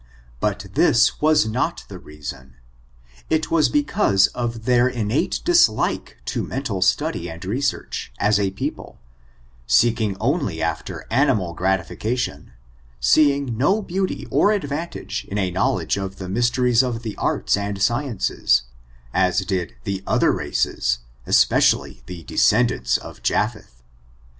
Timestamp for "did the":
19.41-20.01